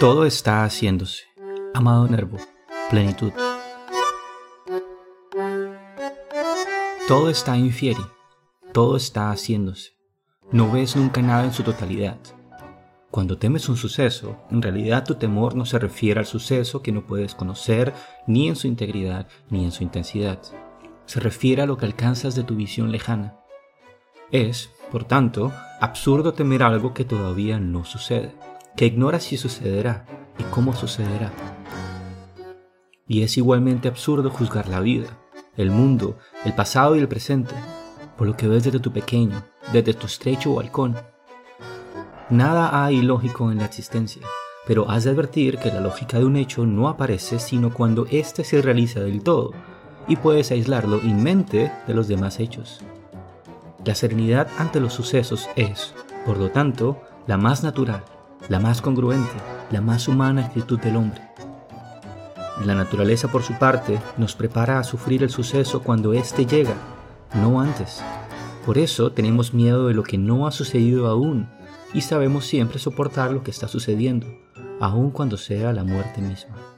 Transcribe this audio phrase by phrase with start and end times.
[0.00, 1.24] Todo está haciéndose.
[1.74, 2.38] Amado Nervo,
[2.90, 3.32] plenitud.
[7.08, 8.04] Todo está infieri,
[8.72, 9.92] todo está haciéndose.
[10.50, 12.18] No ves nunca nada en su totalidad.
[13.10, 17.06] Cuando temes un suceso, en realidad tu temor no se refiere al suceso que no
[17.06, 17.92] puedes conocer
[18.26, 20.40] ni en su integridad ni en su intensidad.
[21.06, 23.36] Se refiere a lo que alcanzas de tu visión lejana.
[24.30, 25.50] Es, por tanto,
[25.80, 28.32] absurdo temer algo que todavía no sucede,
[28.76, 30.06] que ignora si sucederá
[30.38, 31.32] y cómo sucederá.
[33.08, 35.18] Y es igualmente absurdo juzgar la vida,
[35.56, 37.56] el mundo, el pasado y el presente,
[38.16, 39.42] por lo que ves desde tu pequeño,
[39.72, 40.94] desde tu estrecho balcón.
[42.30, 44.22] Nada hay ilógico en la existencia,
[44.64, 48.44] pero has de advertir que la lógica de un hecho no aparece sino cuando éste
[48.44, 49.50] se realiza del todo,
[50.06, 52.84] y puedes aislarlo en mente de los demás hechos.
[53.84, 58.02] La serenidad ante los sucesos es, por lo tanto, la más natural,
[58.48, 59.32] la más congruente,
[59.70, 61.20] la más humana actitud del hombre.
[62.64, 66.74] La naturaleza, por su parte, nos prepara a sufrir el suceso cuando éste llega,
[67.34, 68.02] no antes.
[68.64, 71.50] Por eso tenemos miedo de lo que no ha sucedido aún
[71.92, 74.26] y sabemos siempre soportar lo que está sucediendo,
[74.80, 76.73] aun cuando sea la muerte misma.